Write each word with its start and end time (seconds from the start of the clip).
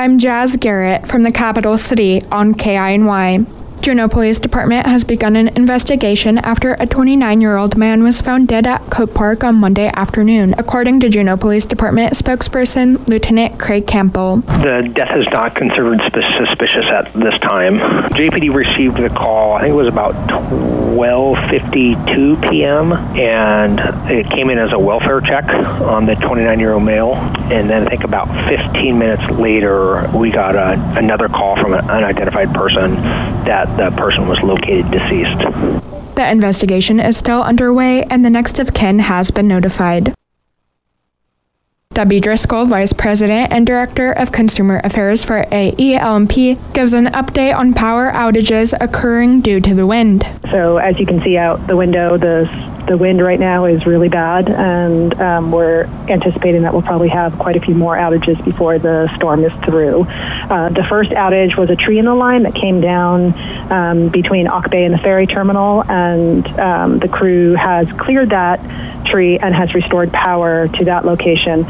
I'm 0.00 0.18
Jasz 0.18 0.58
Garrett 0.58 1.06
from 1.06 1.24
the 1.24 1.30
capital 1.30 1.76
city 1.76 2.22
on 2.32 2.54
KINY. 2.54 3.59
Juneau 3.82 4.08
Police 4.08 4.38
Department 4.38 4.86
has 4.86 5.04
begun 5.04 5.36
an 5.36 5.48
investigation 5.56 6.36
after 6.36 6.74
a 6.74 6.86
29 6.86 7.40
year 7.40 7.56
old 7.56 7.78
man 7.78 8.02
was 8.02 8.20
found 8.20 8.46
dead 8.46 8.66
at 8.66 8.82
Cope 8.90 9.14
Park 9.14 9.42
on 9.42 9.54
Monday 9.54 9.90
afternoon, 9.94 10.54
according 10.58 11.00
to 11.00 11.08
Juneau 11.08 11.38
Police 11.38 11.64
Department 11.64 12.12
spokesperson 12.12 13.08
Lieutenant 13.08 13.58
Craig 13.58 13.86
Campbell. 13.86 14.36
The 14.36 14.92
death 14.94 15.16
is 15.16 15.24
not 15.32 15.54
considered 15.54 15.98
suspicious 16.02 16.84
at 16.86 17.10
this 17.14 17.38
time. 17.40 17.78
JPD 18.10 18.52
received 18.54 18.98
the 18.98 19.08
call, 19.08 19.54
I 19.54 19.62
think 19.62 19.72
it 19.72 19.76
was 19.76 19.88
about 19.88 20.12
12:52 20.28 22.50
p.m., 22.50 22.92
and 22.92 23.80
it 24.10 24.28
came 24.30 24.50
in 24.50 24.58
as 24.58 24.74
a 24.74 24.78
welfare 24.78 25.22
check 25.22 25.48
on 25.48 26.04
the 26.04 26.16
29 26.16 26.60
year 26.60 26.74
old 26.74 26.82
male. 26.82 27.14
And 27.50 27.70
then 27.70 27.86
I 27.86 27.90
think 27.90 28.04
about 28.04 28.28
15 28.48 28.98
minutes 28.98 29.22
later, 29.38 30.06
we 30.14 30.30
got 30.30 30.54
a, 30.54 30.72
another 30.98 31.28
call 31.28 31.56
from 31.56 31.72
an 31.72 31.88
unidentified 31.90 32.52
person 32.52 32.96
that 33.44 33.69
the 33.76 33.90
person 33.96 34.26
was 34.26 34.40
located 34.42 34.90
deceased. 34.90 35.38
The 36.16 36.28
investigation 36.30 37.00
is 37.00 37.16
still 37.16 37.42
underway 37.42 38.02
and 38.04 38.24
the 38.24 38.30
next 38.30 38.58
of 38.58 38.74
kin 38.74 38.98
has 38.98 39.30
been 39.30 39.48
notified. 39.48 40.14
Debbie 41.92 42.20
Driscoll, 42.20 42.66
Vice 42.66 42.92
President 42.92 43.50
and 43.50 43.66
Director 43.66 44.12
of 44.12 44.30
Consumer 44.30 44.80
Affairs 44.84 45.24
for 45.24 45.44
AEL&P, 45.50 46.56
gives 46.72 46.94
an 46.94 47.06
update 47.06 47.52
on 47.52 47.74
power 47.74 48.12
outages 48.12 48.72
occurring 48.80 49.40
due 49.40 49.58
to 49.58 49.74
the 49.74 49.84
wind. 49.84 50.24
So, 50.52 50.76
as 50.76 51.00
you 51.00 51.04
can 51.04 51.20
see 51.20 51.36
out 51.36 51.66
the 51.66 51.76
window, 51.76 52.16
the 52.16 52.48
the 52.90 52.96
wind 52.96 53.22
right 53.22 53.38
now 53.38 53.66
is 53.66 53.86
really 53.86 54.08
bad, 54.08 54.48
and 54.48 55.14
um, 55.20 55.52
we're 55.52 55.84
anticipating 56.08 56.62
that 56.62 56.72
we'll 56.72 56.82
probably 56.82 57.08
have 57.08 57.38
quite 57.38 57.56
a 57.56 57.60
few 57.60 57.74
more 57.74 57.94
outages 57.96 58.42
before 58.44 58.80
the 58.80 59.08
storm 59.14 59.44
is 59.44 59.52
through. 59.64 60.02
Uh, 60.02 60.70
the 60.70 60.82
first 60.82 61.10
outage 61.12 61.56
was 61.56 61.70
a 61.70 61.76
tree 61.76 62.00
in 62.00 62.04
the 62.04 62.14
line 62.14 62.42
that 62.42 62.54
came 62.54 62.80
down 62.80 63.32
um, 63.70 64.08
between 64.08 64.48
Auk 64.48 64.70
Bay 64.70 64.84
and 64.84 64.92
the 64.92 64.98
ferry 64.98 65.28
terminal, 65.28 65.84
and 65.88 66.46
um, 66.58 66.98
the 66.98 67.06
crew 67.06 67.54
has 67.54 67.86
cleared 67.92 68.30
that 68.30 68.58
tree 69.06 69.38
and 69.38 69.54
has 69.54 69.72
restored 69.74 70.12
power 70.12 70.68
to 70.68 70.84
that 70.86 71.04
location. 71.04 71.64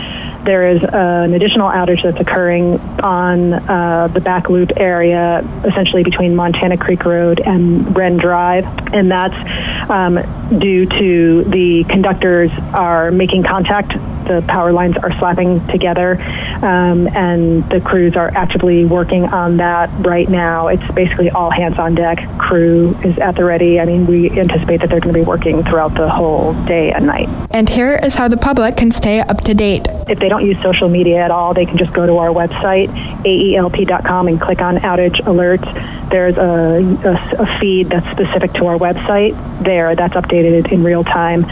There 0.44 0.68
is 0.70 0.82
uh, 0.82 0.88
an 1.24 1.34
additional 1.34 1.68
outage 1.70 2.02
that's 2.02 2.20
occurring 2.20 2.80
on 3.00 3.52
uh, 3.52 4.08
the 4.08 4.20
back 4.20 4.48
loop 4.48 4.72
area, 4.76 5.40
essentially 5.64 6.02
between 6.02 6.34
Montana 6.34 6.76
Creek 6.76 7.04
Road 7.04 7.40
and 7.40 7.96
Wren 7.96 8.16
Drive, 8.16 8.64
and 8.94 9.10
that's 9.10 9.90
um, 9.90 10.58
due 10.58 10.86
to 10.86 11.44
the 11.44 11.84
conductors 11.88 12.50
are 12.72 13.10
making 13.10 13.42
contact 13.42 13.92
the 14.30 14.42
power 14.46 14.72
lines 14.72 14.96
are 14.96 15.12
slapping 15.18 15.66
together, 15.66 16.20
um, 16.62 17.08
and 17.08 17.68
the 17.68 17.80
crews 17.80 18.16
are 18.16 18.28
actively 18.28 18.84
working 18.84 19.24
on 19.24 19.56
that 19.56 19.90
right 20.06 20.28
now. 20.28 20.68
It's 20.68 20.86
basically 20.92 21.30
all 21.30 21.50
hands 21.50 21.78
on 21.78 21.96
deck. 21.96 22.18
Crew 22.38 22.96
is 23.02 23.18
at 23.18 23.34
the 23.34 23.44
ready. 23.44 23.80
I 23.80 23.84
mean, 23.84 24.06
we 24.06 24.30
anticipate 24.38 24.80
that 24.80 24.90
they're 24.90 25.00
going 25.00 25.14
to 25.14 25.18
be 25.18 25.24
working 25.24 25.64
throughout 25.64 25.94
the 25.94 26.08
whole 26.08 26.54
day 26.64 26.92
and 26.92 27.06
night. 27.06 27.28
And 27.50 27.68
here 27.68 27.96
is 27.96 28.14
how 28.14 28.28
the 28.28 28.36
public 28.36 28.76
can 28.76 28.92
stay 28.92 29.20
up 29.20 29.40
to 29.42 29.54
date. 29.54 29.88
If 30.10 30.18
they 30.18 30.28
don't 30.28 30.44
use 30.44 30.60
social 30.60 30.88
media 30.88 31.18
at 31.18 31.30
all, 31.30 31.54
they 31.54 31.64
can 31.64 31.78
just 31.78 31.92
go 31.92 32.04
to 32.04 32.16
our 32.16 32.30
website, 32.30 32.88
aelp.com, 33.22 34.26
and 34.26 34.40
click 34.40 34.60
on 34.60 34.78
outage 34.78 35.22
alerts. 35.22 36.10
There's 36.10 36.36
a, 36.36 36.80
a, 37.08 37.42
a 37.44 37.60
feed 37.60 37.90
that's 37.90 38.10
specific 38.10 38.52
to 38.54 38.66
our 38.66 38.76
website 38.76 39.32
there 39.62 39.94
that's 39.94 40.14
updated 40.14 40.72
in 40.72 40.82
real 40.82 41.04
time. 41.04 41.44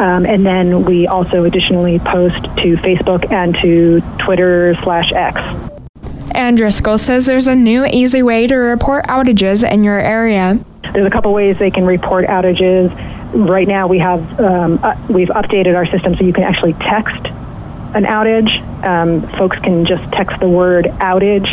Um, 0.00 0.24
and 0.24 0.46
then 0.46 0.84
we 0.84 1.06
also 1.06 1.44
additionally 1.44 1.98
post 1.98 2.42
to 2.42 2.76
Facebook 2.76 3.30
and 3.30 3.54
to 3.56 4.00
Twitter 4.24 4.74
slash 4.82 5.12
X. 5.12 5.38
And 6.30 6.56
Driscoll 6.56 6.96
says 6.96 7.26
there's 7.26 7.46
a 7.46 7.54
new 7.54 7.84
easy 7.84 8.22
way 8.22 8.46
to 8.46 8.54
report 8.54 9.04
outages 9.06 9.68
in 9.70 9.84
your 9.84 9.98
area. 9.98 10.64
There's 10.94 11.06
a 11.06 11.10
couple 11.10 11.34
ways 11.34 11.58
they 11.58 11.70
can 11.70 11.84
report 11.84 12.24
outages. 12.26 12.88
Right 13.34 13.68
now, 13.68 13.86
we 13.86 13.98
have 13.98 14.40
um, 14.40 14.80
uh, 14.82 14.96
we've 15.10 15.28
updated 15.28 15.76
our 15.76 15.84
system 15.84 16.16
so 16.16 16.24
you 16.24 16.32
can 16.32 16.44
actually 16.44 16.72
text 16.72 17.26
an 17.94 18.04
outage. 18.04 18.50
Um, 18.86 19.22
folks 19.38 19.58
can 19.58 19.84
just 19.86 20.02
text 20.12 20.38
the 20.40 20.48
word 20.48 20.84
outage 20.84 21.48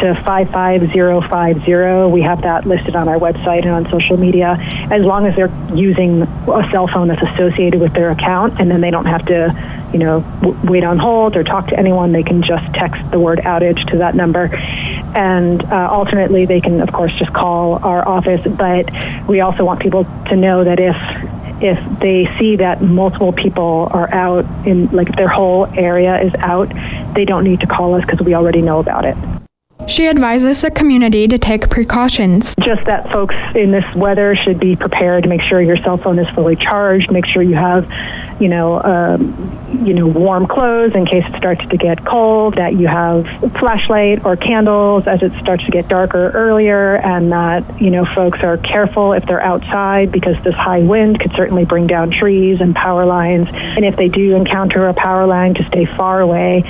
to 0.00 0.14
55050. 0.24 2.12
We 2.12 2.22
have 2.22 2.42
that 2.42 2.66
listed 2.66 2.96
on 2.96 3.08
our 3.08 3.18
website 3.18 3.62
and 3.62 3.70
on 3.70 3.90
social 3.90 4.16
media. 4.16 4.56
As 4.90 5.02
long 5.02 5.26
as 5.26 5.36
they're 5.36 5.52
using 5.74 6.22
a 6.22 6.68
cell 6.70 6.88
phone 6.88 7.08
that's 7.08 7.22
associated 7.22 7.80
with 7.80 7.92
their 7.92 8.10
account, 8.10 8.60
and 8.60 8.70
then 8.70 8.80
they 8.80 8.90
don't 8.90 9.06
have 9.06 9.26
to, 9.26 9.90
you 9.92 9.98
know, 9.98 10.20
w- 10.40 10.70
wait 10.70 10.84
on 10.84 10.98
hold 10.98 11.36
or 11.36 11.44
talk 11.44 11.68
to 11.68 11.78
anyone. 11.78 12.12
They 12.12 12.22
can 12.22 12.42
just 12.42 12.64
text 12.74 13.02
the 13.10 13.18
word 13.18 13.40
outage 13.40 13.84
to 13.90 13.98
that 13.98 14.14
number. 14.14 14.54
And 15.14 15.62
uh, 15.64 15.88
alternately, 15.90 16.46
they 16.46 16.60
can, 16.60 16.80
of 16.80 16.92
course, 16.92 17.12
just 17.18 17.32
call 17.32 17.84
our 17.84 18.06
office. 18.06 18.40
But 18.46 18.90
we 19.28 19.40
also 19.40 19.64
want 19.64 19.80
people 19.80 20.04
to 20.30 20.36
know 20.36 20.64
that 20.64 20.80
if 20.80 20.96
if 21.62 22.00
they 22.00 22.28
see 22.38 22.56
that 22.56 22.82
multiple 22.82 23.32
people 23.32 23.88
are 23.92 24.12
out 24.12 24.44
in 24.66 24.88
like 24.90 25.14
their 25.16 25.28
whole 25.28 25.66
area 25.66 26.20
is 26.20 26.32
out, 26.38 26.68
they 27.14 27.24
don't 27.24 27.44
need 27.44 27.60
to 27.60 27.66
call 27.66 27.94
us 27.94 28.02
because 28.02 28.20
we 28.20 28.34
already 28.34 28.62
know 28.62 28.78
about 28.78 29.04
it. 29.04 29.16
She 29.88 30.06
advises 30.06 30.62
the 30.62 30.70
community 30.70 31.26
to 31.26 31.38
take 31.38 31.68
precautions. 31.68 32.54
Just 32.60 32.84
that 32.86 33.12
folks 33.12 33.34
in 33.54 33.72
this 33.72 33.84
weather 33.96 34.36
should 34.36 34.60
be 34.60 34.76
prepared 34.76 35.24
to 35.24 35.28
make 35.28 35.42
sure 35.42 35.60
your 35.60 35.76
cell 35.78 35.96
phone 35.96 36.18
is 36.18 36.28
fully 36.34 36.56
charged, 36.56 37.10
make 37.10 37.26
sure 37.26 37.42
you 37.42 37.56
have, 37.56 37.84
you 38.42 38.48
know, 38.48 38.82
um, 38.82 39.84
you 39.86 39.94
know, 39.94 40.06
warm 40.06 40.46
clothes 40.46 40.94
in 40.94 41.06
case 41.06 41.24
it 41.26 41.36
starts 41.36 41.64
to 41.68 41.76
get 41.76 42.04
cold, 42.04 42.56
that 42.56 42.74
you 42.74 42.88
have 42.88 43.24
flashlight 43.58 44.24
or 44.24 44.36
candles 44.36 45.06
as 45.06 45.22
it 45.22 45.32
starts 45.40 45.64
to 45.64 45.70
get 45.70 45.88
darker 45.88 46.30
earlier, 46.30 46.96
and 46.96 47.30
that, 47.30 47.80
you 47.80 47.90
know, 47.90 48.04
folks 48.04 48.40
are 48.40 48.56
careful 48.58 49.12
if 49.12 49.24
they're 49.26 49.42
outside 49.42 50.10
because 50.10 50.36
this 50.42 50.54
high 50.54 50.80
wind 50.80 51.20
could 51.20 51.32
certainly 51.32 51.64
bring 51.64 51.86
down 51.86 52.10
trees 52.10 52.60
and 52.60 52.74
power 52.74 53.06
lines. 53.06 53.48
And 53.52 53.84
if 53.84 53.96
they 53.96 54.08
do 54.08 54.34
encounter 54.34 54.88
a 54.88 54.94
power 54.94 55.26
line, 55.26 55.54
to 55.54 55.64
stay 55.64 55.84
far 55.84 56.20
away 56.20 56.64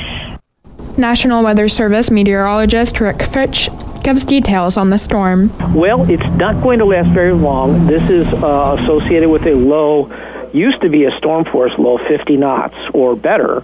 National 0.99 1.43
Weather 1.43 1.69
Service 1.69 2.11
meteorologist 2.11 3.01
Rick 3.01 3.23
Fitch 3.23 3.71
gives 4.03 4.25
details 4.25 4.77
on 4.77 4.91
the 4.91 4.99
storm. 4.99 5.51
Well, 5.75 6.09
it's 6.11 6.23
not 6.37 6.63
going 6.63 6.81
to 6.81 6.85
last 6.85 7.09
very 7.11 7.33
long. 7.33 7.87
This 7.87 8.03
is 8.11 8.27
uh, 8.27 8.77
associated 8.79 9.31
with 9.31 9.47
a 9.47 9.55
low, 9.55 10.07
used 10.55 10.81
to 10.83 10.89
be 10.89 11.05
a 11.05 11.17
storm 11.19 11.45
force 11.45 11.73
low 11.79 11.99
50 11.99 12.37
knots 12.37 12.77
or 12.93 13.17
better, 13.17 13.61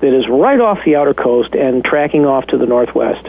that 0.00 0.16
is 0.16 0.28
right 0.28 0.60
off 0.60 0.78
the 0.84 0.96
outer 0.96 1.14
coast 1.14 1.54
and 1.54 1.84
tracking 1.84 2.26
off 2.26 2.46
to 2.48 2.58
the 2.58 2.66
northwest. 2.66 3.26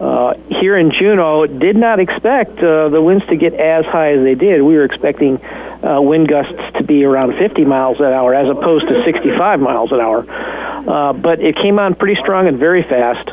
Uh, 0.00 0.34
here 0.48 0.78
in 0.78 0.90
Juneau, 0.92 1.46
did 1.46 1.76
not 1.76 2.00
expect 2.00 2.58
uh, 2.58 2.88
the 2.88 3.02
winds 3.02 3.26
to 3.26 3.36
get 3.36 3.52
as 3.52 3.84
high 3.84 4.12
as 4.12 4.22
they 4.24 4.34
did. 4.34 4.62
We 4.62 4.74
were 4.74 4.84
expecting 4.84 5.36
uh, 5.36 6.00
wind 6.00 6.26
gusts 6.26 6.56
to 6.78 6.84
be 6.84 7.04
around 7.04 7.36
50 7.36 7.64
miles 7.66 7.98
an 8.00 8.06
hour 8.06 8.34
as 8.34 8.48
opposed 8.48 8.88
to 8.88 9.04
65 9.04 9.60
miles 9.60 9.92
an 9.92 10.00
hour. 10.00 10.24
Uh, 10.26 11.12
but 11.12 11.40
it 11.40 11.56
came 11.56 11.78
on 11.78 11.94
pretty 11.94 12.18
strong 12.20 12.48
and 12.48 12.58
very 12.58 12.82
fast, 12.82 13.28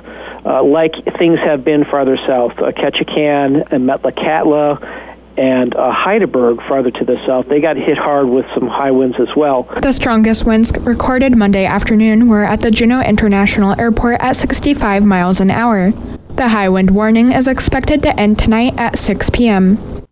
uh, 0.46 0.62
like 0.62 0.94
things 1.18 1.40
have 1.40 1.64
been 1.64 1.86
farther 1.86 2.18
south. 2.28 2.60
Uh, 2.60 2.72
Ketchikan 2.72 3.72
and 3.72 3.88
Metlakatla 3.88 5.07
and 5.38 5.76
uh, 5.76 5.94
Hydaburg 5.94 6.68
farther 6.68 6.92
to 6.92 7.06
the 7.06 7.18
south, 7.26 7.48
they 7.48 7.62
got 7.62 7.78
hit 7.78 7.98
hard 7.98 8.28
with 8.28 8.46
some 8.54 8.68
high 8.68 8.92
winds 8.92 9.18
as 9.20 9.30
well. 9.36 9.64
The 9.82 9.92
strongest 9.92 10.46
winds 10.46 10.74
recorded 10.80 11.38
Monday 11.38 11.66
afternoon 11.66 12.28
were 12.28 12.44
at 12.44 12.62
the 12.62 12.72
Juneau 12.72 13.02
International 13.02 13.80
Airport 13.80 14.20
at 14.20 14.36
65 14.36 15.06
miles 15.06 15.40
an 15.40 15.52
hour. 15.52 15.92
The 16.30 16.50
high 16.50 16.70
wind 16.70 16.92
warning 16.92 17.32
is 17.32 17.48
expected 17.48 18.02
to 18.04 18.20
end 18.20 18.40
tonight 18.40 18.74
at 18.78 18.98
6 18.98 19.30
p.m. 19.30 20.06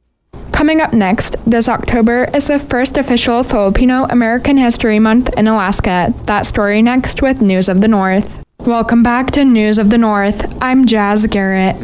Coming 0.52 0.80
up 0.80 0.94
next, 0.94 1.36
this 1.46 1.68
October 1.68 2.30
is 2.34 2.47
the 2.47 2.59
first 2.59 2.96
official 2.96 3.44
Filipino 3.44 4.06
American 4.06 4.57
History 4.57 5.00
Month 5.00 5.34
in 5.38 5.47
Alaska. 5.47 6.13
That 6.25 6.46
story 6.46 6.81
next 6.81 7.22
with 7.22 7.42
News 7.42 7.68
of 7.68 7.81
the 7.81 7.88
North. 7.88 8.44
Welcome 8.59 9.03
back 9.03 9.31
to 9.31 9.44
News 9.44 9.78
of 9.78 9.90
the 9.90 9.97
North. 9.97 10.46
I'm 10.63 10.86
Jasz 10.86 11.30
Garrett. 11.30 11.75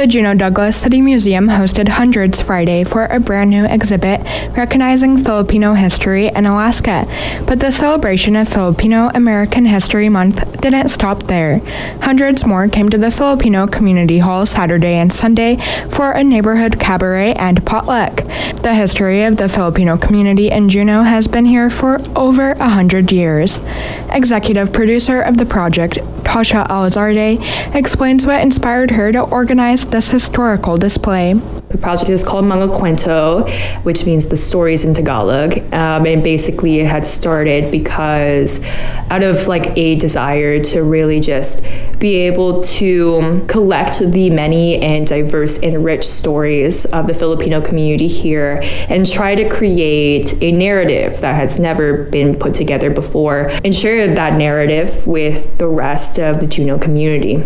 The 0.00 0.06
Juneau 0.06 0.32
Douglas 0.32 0.78
City 0.78 1.02
Museum 1.02 1.48
hosted 1.48 1.88
Hundreds 1.88 2.40
Friday 2.40 2.84
for 2.84 3.04
a 3.04 3.20
brand 3.20 3.50
new 3.50 3.66
exhibit 3.66 4.22
recognizing 4.56 5.22
Filipino 5.22 5.74
history 5.74 6.28
in 6.28 6.46
Alaska. 6.46 7.06
But 7.46 7.60
the 7.60 7.70
celebration 7.70 8.34
of 8.34 8.48
Filipino 8.48 9.10
American 9.14 9.66
History 9.66 10.08
Month 10.08 10.62
didn't 10.62 10.88
stop 10.88 11.24
there. 11.24 11.58
Hundreds 12.00 12.46
more 12.46 12.66
came 12.66 12.88
to 12.88 12.96
the 12.96 13.10
Filipino 13.10 13.66
Community 13.66 14.20
Hall 14.20 14.46
Saturday 14.46 14.94
and 14.94 15.12
Sunday 15.12 15.56
for 15.90 16.12
a 16.12 16.24
neighborhood 16.24 16.80
cabaret 16.80 17.34
and 17.34 17.66
potluck. 17.66 18.24
The 18.62 18.74
history 18.74 19.24
of 19.24 19.36
the 19.36 19.50
Filipino 19.50 19.98
community 19.98 20.50
in 20.50 20.70
Juneau 20.70 21.02
has 21.02 21.28
been 21.28 21.44
here 21.44 21.68
for 21.68 21.98
over 22.16 22.52
a 22.52 22.70
hundred 22.70 23.12
years. 23.12 23.60
Executive 24.10 24.72
producer 24.72 25.20
of 25.20 25.36
the 25.36 25.46
project, 25.46 25.98
Tasha 26.24 26.68
Elizarde, 26.70 27.38
explains 27.74 28.24
what 28.24 28.40
inspired 28.40 28.92
her 28.92 29.12
to 29.12 29.20
organize 29.20 29.89
this 29.90 30.10
historical 30.10 30.76
display. 30.76 31.34
The 31.70 31.78
project 31.78 32.10
is 32.10 32.24
called 32.24 32.44
Mga 32.44 32.76
Kwento, 32.76 33.84
which 33.84 34.04
means 34.04 34.26
the 34.26 34.36
stories 34.36 34.84
in 34.84 34.92
Tagalog. 34.94 35.58
Um, 35.72 36.06
and 36.06 36.22
basically, 36.22 36.80
it 36.80 36.86
had 36.86 37.04
started 37.04 37.70
because 37.70 38.64
out 39.10 39.22
of 39.22 39.46
like 39.46 39.76
a 39.76 39.94
desire 39.96 40.62
to 40.64 40.82
really 40.82 41.20
just 41.20 41.64
be 41.98 42.16
able 42.16 42.60
to 42.62 43.44
collect 43.46 44.00
the 44.00 44.30
many 44.30 44.78
and 44.78 45.06
diverse 45.06 45.62
and 45.62 45.84
rich 45.84 46.04
stories 46.04 46.86
of 46.86 47.06
the 47.06 47.14
Filipino 47.14 47.60
community 47.60 48.08
here 48.08 48.60
and 48.88 49.08
try 49.08 49.34
to 49.34 49.48
create 49.48 50.42
a 50.42 50.50
narrative 50.50 51.20
that 51.20 51.34
has 51.34 51.60
never 51.60 52.04
been 52.04 52.34
put 52.34 52.54
together 52.54 52.90
before 52.90 53.48
and 53.64 53.74
share 53.74 54.12
that 54.12 54.36
narrative 54.36 55.06
with 55.06 55.56
the 55.58 55.68
rest 55.68 56.18
of 56.18 56.40
the 56.40 56.46
Juneau 56.46 56.78
community. 56.78 57.44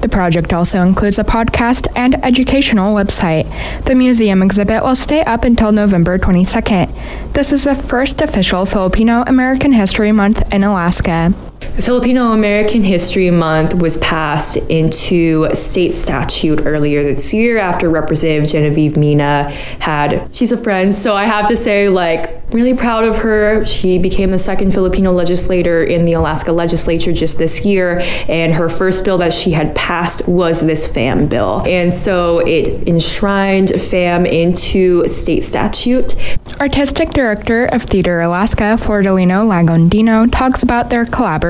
The 0.00 0.08
project 0.08 0.52
also 0.52 0.82
includes 0.82 1.18
a 1.18 1.24
podcast 1.24 1.86
and 1.96 2.14
educational 2.24 2.94
website. 2.94 3.46
The 3.84 3.94
museum 3.94 4.42
exhibit 4.42 4.82
will 4.82 4.94
stay 4.94 5.22
up 5.22 5.44
until 5.44 5.72
November 5.72 6.18
22nd. 6.18 7.32
This 7.32 7.52
is 7.52 7.64
the 7.64 7.74
first 7.74 8.20
official 8.20 8.64
Filipino 8.64 9.24
American 9.26 9.72
History 9.72 10.12
Month 10.12 10.52
in 10.52 10.62
Alaska. 10.62 11.34
Filipino 11.60 12.32
American 12.32 12.82
History 12.82 13.30
Month 13.30 13.74
was 13.74 13.96
passed 13.98 14.56
into 14.68 15.48
state 15.54 15.92
statute 15.92 16.60
earlier 16.66 17.02
this 17.02 17.32
year 17.32 17.58
after 17.58 17.88
Representative 17.88 18.50
Genevieve 18.50 18.96
Mina 18.96 19.50
had, 19.80 20.28
she's 20.34 20.52
a 20.52 20.56
friend, 20.56 20.94
so 20.94 21.14
I 21.14 21.24
have 21.24 21.46
to 21.46 21.56
say, 21.56 21.88
like, 21.88 22.42
really 22.52 22.74
proud 22.74 23.04
of 23.04 23.18
her. 23.18 23.64
She 23.66 23.98
became 23.98 24.30
the 24.30 24.38
second 24.38 24.72
Filipino 24.72 25.12
legislator 25.12 25.84
in 25.84 26.04
the 26.04 26.14
Alaska 26.14 26.52
legislature 26.52 27.12
just 27.12 27.38
this 27.38 27.64
year, 27.64 28.00
and 28.28 28.54
her 28.54 28.68
first 28.68 29.04
bill 29.04 29.18
that 29.18 29.32
she 29.32 29.52
had 29.52 29.74
passed 29.74 30.28
was 30.28 30.64
this 30.64 30.86
FAM 30.86 31.28
bill. 31.28 31.62
And 31.66 31.92
so 31.92 32.40
it 32.40 32.88
enshrined 32.88 33.70
FAM 33.70 34.26
into 34.26 35.06
state 35.08 35.42
statute. 35.42 36.16
Artistic 36.60 37.10
Director 37.10 37.66
of 37.66 37.82
Theater 37.82 38.20
Alaska, 38.20 38.76
Flordelino 38.78 39.46
Lagundino, 39.46 40.30
talks 40.30 40.62
about 40.62 40.90
their 40.90 41.04
collaboration. 41.04 41.47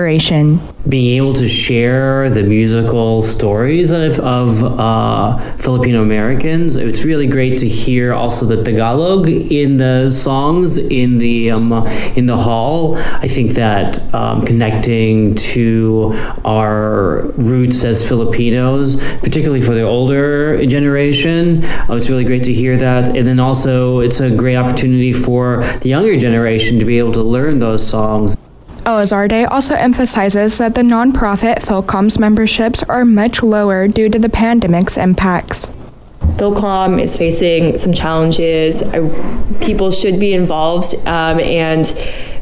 Being 0.88 1.16
able 1.16 1.34
to 1.34 1.48
share 1.48 2.30
the 2.30 2.42
musical 2.42 3.20
stories 3.22 3.90
of, 3.90 4.18
of 4.20 4.62
uh, 4.62 5.56
Filipino 5.56 6.02
Americans, 6.02 6.76
it's 6.76 7.04
really 7.04 7.26
great 7.26 7.58
to 7.58 7.68
hear 7.68 8.14
also 8.14 8.46
the 8.46 8.62
Tagalog 8.62 9.28
in 9.28 9.76
the 9.76 10.10
songs 10.10 10.78
in 10.78 11.18
the 11.18 11.50
um, 11.50 11.72
in 12.16 12.26
the 12.26 12.36
hall. 12.36 12.96
I 12.96 13.28
think 13.28 13.52
that 13.52 14.14
um, 14.14 14.46
connecting 14.46 15.34
to 15.34 16.12
our 16.44 17.26
roots 17.36 17.84
as 17.84 18.06
Filipinos, 18.06 18.96
particularly 19.20 19.60
for 19.60 19.74
the 19.74 19.82
older 19.82 20.64
generation, 20.66 21.64
uh, 21.64 21.94
it's 21.94 22.08
really 22.08 22.24
great 22.24 22.44
to 22.44 22.52
hear 22.52 22.76
that. 22.78 23.16
And 23.16 23.26
then 23.28 23.40
also, 23.40 24.00
it's 24.00 24.20
a 24.20 24.34
great 24.34 24.56
opportunity 24.56 25.12
for 25.12 25.64
the 25.80 25.88
younger 25.88 26.16
generation 26.16 26.78
to 26.78 26.84
be 26.84 26.98
able 26.98 27.12
to 27.12 27.22
learn 27.22 27.58
those 27.58 27.86
songs. 27.86 28.36
Elizarde 28.88 29.44
also 29.44 29.74
emphasizes 29.74 30.56
that 30.56 30.74
the 30.74 30.80
nonprofit 30.80 31.56
FilCom's 31.56 32.18
memberships 32.18 32.82
are 32.84 33.04
much 33.04 33.42
lower 33.42 33.86
due 33.86 34.08
to 34.08 34.18
the 34.18 34.30
pandemic's 34.30 34.96
impacts. 34.96 35.70
Philcom 36.38 36.98
is 36.98 37.14
facing 37.14 37.76
some 37.76 37.92
challenges. 37.92 38.82
I, 38.82 39.00
people 39.60 39.90
should 39.90 40.18
be 40.18 40.32
involved, 40.32 40.94
um, 41.06 41.38
and 41.38 41.86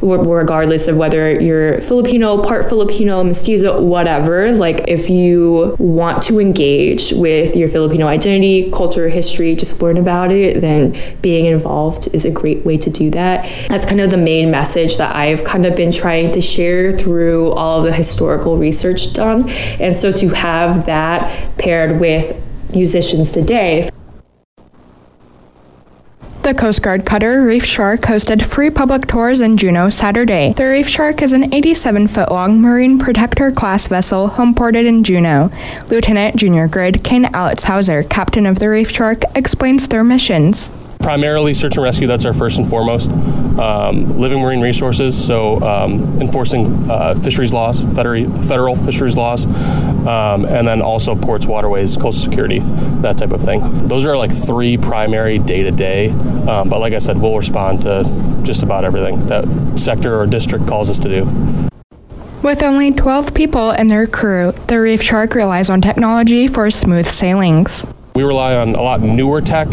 regardless 0.01 0.89
of 0.89 0.97
whether 0.97 1.41
you're 1.41 1.81
Filipino, 1.81 2.43
part 2.43 2.69
Filipino, 2.69 3.23
mestizo, 3.25 3.81
whatever. 3.83 4.53
Like, 4.53 4.89
if 4.89 5.11
you 5.11 5.77
want 5.79 6.23
to 6.25 6.41
engage 6.41 7.13
with 7.13 7.57
your 7.57 7.69
Filipino 7.69 8.07
identity, 8.07 8.71
culture, 8.71 9.09
history, 9.09 9.55
just 9.55 9.81
learn 9.83 9.97
about 9.97 10.31
it, 10.31 10.61
then 10.61 10.97
being 11.23 11.47
involved 11.47 12.09
is 12.13 12.25
a 12.25 12.31
great 12.31 12.65
way 12.65 12.79
to 12.79 12.91
do 12.91 13.11
that. 13.11 13.45
That's 13.69 13.85
kind 13.85 14.01
of 14.01 14.11
the 14.11 14.17
main 14.17 14.51
message 14.51 14.97
that 14.99 15.15
I've 15.15 15.45
kind 15.45 15.67
of 15.67 15.77
been 15.77 15.93
trying 15.93 16.33
to 16.33 16.41
share 16.41 16.97
through 16.97 17.53
all 17.53 17.81
of 17.81 17.85
the 17.85 17.93
historical 17.93 18.57
research 18.57 19.13
done. 19.13 19.49
And 19.81 19.95
so 19.95 20.13
to 20.13 20.29
have 20.31 20.87
that 20.87 21.59
paired 21.59 22.01
with 22.01 22.37
musicians 22.73 23.33
today. 23.33 23.89
The 26.47 26.55
Coast 26.55 26.81
Guard 26.81 27.05
cutter 27.05 27.43
Reef 27.43 27.65
Shark 27.65 28.03
hosted 28.03 28.41
free 28.41 28.71
public 28.71 29.09
tours 29.09 29.41
in 29.41 29.57
Juneau 29.57 29.89
Saturday. 29.89 30.53
The 30.53 30.69
Reef 30.69 30.89
Shark 30.89 31.21
is 31.21 31.33
an 31.33 31.53
87 31.53 32.07
foot 32.07 32.31
long 32.31 32.61
Marine 32.61 33.01
Protector 33.01 33.51
class 33.51 33.89
vessel 33.89 34.29
homeported 34.29 34.87
in 34.87 35.03
Juneau. 35.03 35.51
Lieutenant 35.89 36.37
Junior 36.37 36.69
Grade 36.69 37.03
Kane 37.03 37.25
Alitzhauser, 37.25 38.09
captain 38.09 38.47
of 38.47 38.61
the 38.61 38.69
Reef 38.69 38.93
Shark, 38.93 39.23
explains 39.35 39.89
their 39.89 40.05
missions 40.05 40.71
primarily 40.99 41.55
search 41.55 41.77
and 41.77 41.85
rescue. 41.85 42.07
That's 42.07 42.25
our 42.25 42.33
first 42.33 42.59
and 42.59 42.69
foremost. 42.69 43.11
Um, 43.11 44.19
living 44.19 44.41
marine 44.43 44.61
resources, 44.61 45.17
so 45.17 45.61
um, 45.63 46.21
enforcing 46.21 46.91
uh, 46.91 47.15
fisheries 47.23 47.53
laws, 47.53 47.81
federal, 47.95 48.31
federal 48.43 48.77
fisheries 48.77 49.17
laws, 49.17 49.47
um, 49.47 50.45
and 50.45 50.69
then 50.69 50.83
also 50.83 51.15
ports, 51.15 51.47
waterways, 51.47 51.97
coastal 51.97 52.13
security, 52.13 52.59
that 53.01 53.17
type 53.17 53.33
of 53.33 53.43
thing. 53.43 53.87
Those 53.87 54.05
are 54.05 54.17
like 54.17 54.31
three 54.31 54.77
primary 54.77 55.39
day 55.39 55.63
to 55.63 55.71
day. 55.71 56.09
But 56.09 56.81
like 56.81 56.93
I 56.93 56.99
said, 56.99 57.19
we'll 57.19 57.37
respond 57.37 57.83
to 57.83 58.05
just 58.43 58.63
about 58.63 58.85
everything 58.85 59.27
that 59.27 59.45
sector 59.79 60.19
or 60.19 60.27
district 60.27 60.67
calls 60.67 60.91
us 60.91 60.99
to 61.01 61.09
do. 61.09 61.69
With 62.43 62.63
only 62.63 62.93
12 62.93 63.35
people 63.35 63.73
in 63.73 63.89
their 63.89 64.07
crew, 64.07 64.53
the 64.69 64.81
Reef 64.81 65.03
Shark 65.03 65.35
relies 65.35 65.69
on 65.69 65.81
technology 65.81 66.47
for 66.47 66.71
smooth 66.71 67.07
sailings. 67.07 67.85
We 68.15 68.23
rely 68.23 68.55
on 68.55 68.77
a 68.77 68.83
lot 68.83 69.01
newer 69.01 69.41
tech, 69.41 69.69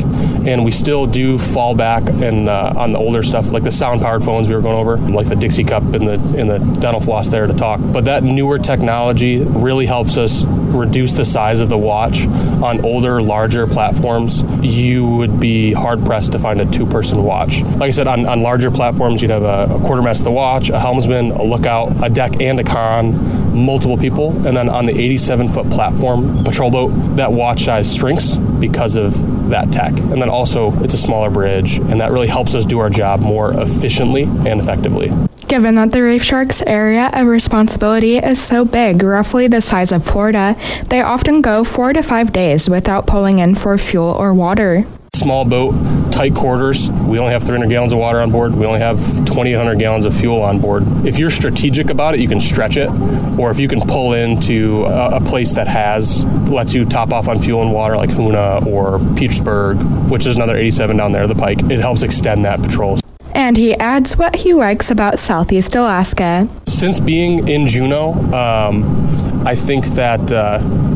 and 0.47 0.63
we 0.63 0.71
still 0.71 1.07
do 1.07 1.37
fall 1.37 1.75
back 1.75 2.03
and 2.07 2.49
uh, 2.49 2.73
on 2.75 2.93
the 2.93 2.99
older 2.99 3.23
stuff, 3.23 3.51
like 3.51 3.63
the 3.63 3.71
sound-powered 3.71 4.23
phones 4.23 4.49
we 4.49 4.55
were 4.55 4.61
going 4.61 4.77
over, 4.77 4.97
like 4.97 5.29
the 5.29 5.35
Dixie 5.35 5.63
Cup 5.63 5.83
and 5.83 6.07
the 6.07 6.17
the 6.53 6.79
dental 6.79 6.99
floss 6.99 7.29
there 7.29 7.47
to 7.47 7.53
talk. 7.53 7.79
But 7.81 8.05
that 8.05 8.23
newer 8.23 8.59
technology 8.59 9.39
really 9.39 9.85
helps 9.85 10.17
us 10.17 10.43
reduce 10.45 11.15
the 11.15 11.25
size 11.25 11.59
of 11.59 11.69
the 11.69 11.77
watch 11.77 12.25
on 12.25 12.83
older, 12.83 13.21
larger 13.21 13.67
platforms. 13.67 14.41
You 14.61 15.05
would 15.05 15.39
be 15.39 15.73
hard 15.73 16.05
pressed 16.05 16.31
to 16.33 16.39
find 16.39 16.59
a 16.61 16.65
two-person 16.65 17.23
watch. 17.23 17.61
Like 17.61 17.81
I 17.81 17.91
said, 17.91 18.07
on, 18.07 18.25
on 18.25 18.41
larger 18.41 18.71
platforms, 18.71 19.21
you'd 19.21 19.31
have 19.31 19.43
a, 19.43 19.75
a 19.75 19.79
quartermaster 19.79 20.23
the 20.23 20.31
watch, 20.31 20.69
a 20.69 20.79
helmsman, 20.79 21.31
a 21.31 21.43
lookout, 21.43 22.03
a 22.03 22.09
deck, 22.09 22.39
and 22.41 22.59
a 22.59 22.63
con, 22.63 23.55
multiple 23.55 23.97
people, 23.97 24.31
and 24.47 24.55
then 24.55 24.69
on 24.69 24.85
the 24.85 24.93
87-foot 24.93 25.69
platform 25.69 26.43
patrol 26.43 26.71
boat, 26.71 26.89
that 27.17 27.31
watch 27.31 27.65
size 27.65 27.93
shrinks 27.93 28.37
because 28.63 28.95
of 28.95 29.49
that 29.49 29.73
tech. 29.73 29.91
And 29.91 30.21
then 30.21 30.29
also, 30.29 30.71
it's 30.81 30.93
a 30.93 30.97
smaller 30.97 31.29
bridge, 31.29 31.79
and 31.79 31.99
that 31.99 32.11
really 32.11 32.27
helps 32.27 32.55
us 32.55 32.63
do 32.63 32.79
our 32.79 32.89
job 32.89 33.19
more 33.19 33.51
efficiently 33.53 34.23
and 34.23 34.61
effectively. 34.61 35.11
Given 35.49 35.75
that 35.75 35.91
the 35.91 36.01
Reef 36.01 36.23
Sharks 36.23 36.61
area 36.61 37.11
of 37.13 37.27
responsibility 37.27 38.17
is 38.17 38.41
so 38.41 38.63
big, 38.63 39.03
roughly 39.03 39.47
the 39.47 39.59
size 39.59 39.91
of 39.91 40.05
Florida, 40.05 40.55
they 40.87 41.01
often 41.01 41.41
go 41.41 41.65
four 41.65 41.91
to 41.91 42.01
five 42.01 42.31
days 42.31 42.69
without 42.69 43.05
pulling 43.05 43.39
in 43.39 43.53
for 43.53 43.77
fuel 43.77 44.05
or 44.05 44.33
water. 44.33 44.85
Small 45.15 45.45
boat, 45.45 45.75
tight 46.11 46.33
quarters. 46.33 46.89
We 46.89 47.19
only 47.19 47.33
have 47.33 47.43
300 47.43 47.69
gallons 47.69 47.93
of 47.93 47.99
water 47.99 48.19
on 48.19 48.31
board. 48.31 48.55
We 48.55 48.65
only 48.65 48.79
have 48.79 48.97
2,800 49.27 49.77
gallons 49.77 50.05
of 50.05 50.13
fuel 50.15 50.41
on 50.41 50.59
board. 50.59 51.05
If 51.05 51.19
you're 51.19 51.29
strategic 51.29 51.91
about 51.91 52.15
it, 52.15 52.19
you 52.19 52.27
can 52.27 52.41
stretch 52.41 52.77
it, 52.77 52.89
or 53.37 53.51
if 53.51 53.59
you 53.59 53.67
can 53.67 53.81
pull 53.81 54.13
into 54.13 54.85
a, 54.85 55.17
a 55.17 55.21
place 55.21 55.53
that 55.53 55.67
has 55.67 56.25
lets 56.49 56.73
you 56.73 56.83
top 56.83 57.13
off 57.13 57.27
on 57.27 57.37
fuel 57.39 57.61
and 57.61 57.71
water, 57.71 57.95
like 57.95 58.09
Hoonah 58.09 58.65
or 58.65 58.97
Petersburg, 59.15 59.77
which 60.09 60.25
is 60.25 60.35
another 60.35 60.55
87 60.55 60.97
down 60.97 61.11
there, 61.11 61.27
the 61.27 61.35
Pike. 61.35 61.59
It 61.69 61.79
helps 61.79 62.01
extend 62.01 62.43
that 62.45 62.63
patrol. 62.63 62.97
And 63.35 63.55
he 63.55 63.75
adds 63.75 64.17
what 64.17 64.37
he 64.37 64.55
likes 64.55 64.89
about 64.89 65.19
Southeast 65.19 65.75
Alaska. 65.75 66.49
Since 66.65 66.99
being 66.99 67.47
in 67.47 67.67
Juneau, 67.67 68.13
um, 68.33 69.45
I 69.45 69.53
think 69.53 69.85
that. 69.93 70.31
Uh, 70.31 70.89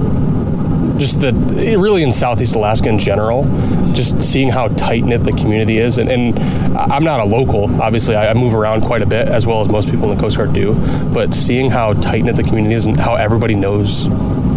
just 0.97 1.21
the 1.21 1.31
really 1.77 2.03
in 2.03 2.11
Southeast 2.11 2.55
Alaska 2.55 2.89
in 2.89 2.99
general, 2.99 3.43
just 3.93 4.21
seeing 4.21 4.49
how 4.49 4.67
tight 4.69 5.03
knit 5.03 5.23
the 5.23 5.31
community 5.31 5.77
is. 5.77 5.97
And, 5.97 6.09
and, 6.09 6.37
I'm 6.77 7.03
not 7.03 7.19
a 7.19 7.25
local, 7.25 7.81
obviously, 7.81 8.15
I, 8.15 8.33
move 8.35 8.53
around 8.53 8.81
quite 8.81 9.01
a 9.01 9.05
bit, 9.07 9.27
as 9.27 9.47
well 9.47 9.61
as 9.61 9.67
most 9.67 9.89
people 9.89 10.11
in 10.11 10.15
the 10.15 10.21
Coast 10.21 10.37
Guard 10.37 10.53
do. 10.53 10.75
But 11.11 11.33
seeing 11.33 11.71
how 11.71 11.93
tight 11.93 12.23
knit 12.23 12.35
the 12.35 12.43
community 12.43 12.75
is 12.75 12.85
and 12.85 12.99
how 12.99 13.15
everybody 13.15 13.55
knows 13.55 14.07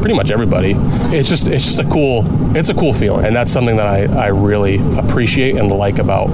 pretty 0.01 0.15
much 0.15 0.31
everybody, 0.31 0.75
it's 1.17 1.29
just 1.29 1.47
it's 1.47 1.65
just 1.65 1.79
a 1.79 1.85
cool 1.85 2.25
it's 2.57 2.69
a 2.69 2.75
cool 2.75 2.93
feeling, 2.93 3.25
and 3.25 3.35
that's 3.35 3.51
something 3.51 3.77
that 3.77 3.87
I, 3.87 4.05
I 4.25 4.27
really 4.29 4.77
appreciate 4.99 5.57
and 5.57 5.71
like 5.71 5.99
about 5.99 6.29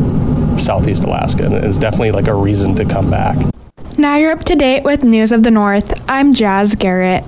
Southeast 0.59 1.05
Alaska, 1.05 1.45
and 1.45 1.55
it's 1.55 1.79
definitely 1.79 2.11
like 2.11 2.27
a 2.27 2.35
reason 2.35 2.75
to 2.77 2.85
come 2.85 3.09
back. 3.11 3.37
Now 3.99 4.17
you're 4.17 4.33
up 4.33 4.45
to 4.45 4.57
date 4.57 4.83
with 4.83 5.05
News 5.05 5.33
of 5.33 5.43
the 5.43 5.51
North. 5.51 5.95
I'm 6.09 6.35
Jasz 6.35 6.77
Garrett. 6.79 7.25